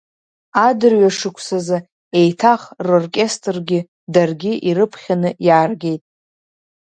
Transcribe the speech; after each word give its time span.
Адырҩашықәсазы 0.67 1.77
еиҭах 2.19 2.61
роркестргьы 2.87 3.79
даргьы 4.13 4.53
ирыԥхьаны 4.67 5.29
иааргеит. 5.47 6.01